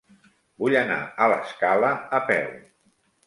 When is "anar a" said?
0.79-1.27